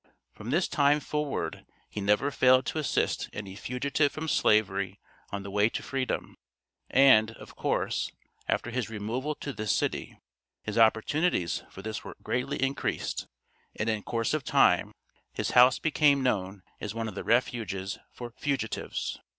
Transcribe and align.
From 0.33 0.49
this 0.49 0.67
time 0.67 0.99
forward, 0.99 1.63
he 1.87 2.01
never 2.01 2.31
failed 2.31 2.65
to 2.65 2.79
assist 2.79 3.29
any 3.33 3.55
fugitive 3.55 4.11
from 4.11 4.27
Slavery 4.27 4.99
on 5.29 5.43
the 5.43 5.51
way 5.51 5.69
to 5.69 5.83
freedom, 5.83 6.37
and, 6.89 7.29
of 7.35 7.55
course, 7.55 8.11
after 8.47 8.71
his 8.71 8.89
removal 8.89 9.35
to 9.35 9.53
this 9.53 9.71
city, 9.71 10.17
his 10.63 10.75
opportunities 10.75 11.61
for 11.69 11.83
this 11.83 12.03
were 12.03 12.17
greatly 12.23 12.57
increased, 12.63 13.27
and 13.75 13.89
in 13.91 14.01
course 14.01 14.33
of 14.33 14.43
time, 14.43 14.91
his 15.33 15.51
house 15.51 15.77
became 15.77 16.23
known 16.23 16.63
as 16.79 16.95
one 16.95 17.07
of 17.07 17.13
the 17.13 17.23
refuges 17.23 17.99
for 18.11 18.33
fugitives. 18.39 19.19